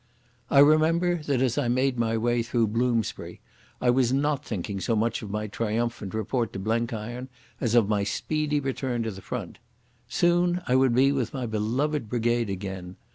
I 0.49 0.57
remember 0.57 1.17
that, 1.25 1.43
as 1.43 1.59
I 1.59 1.67
made 1.67 1.99
my 1.99 2.17
way 2.17 2.41
through 2.41 2.69
Bloomsbury, 2.69 3.39
I 3.79 3.91
was 3.91 4.11
not 4.11 4.43
thinking 4.43 4.79
so 4.79 4.95
much 4.95 5.21
of 5.21 5.29
my 5.29 5.45
triumphant 5.45 6.15
report 6.15 6.53
to 6.53 6.59
Blenkiron 6.59 7.29
as 7.59 7.75
of 7.75 7.87
my 7.87 8.03
speedy 8.03 8.59
return 8.59 9.03
to 9.03 9.11
the 9.11 9.21
Front. 9.21 9.59
Soon 10.07 10.63
I 10.65 10.75
would 10.75 10.95
be 10.95 11.11
with 11.11 11.35
my 11.35 11.45
beloved 11.45 12.09
brigade 12.09 12.49
again. 12.49 12.95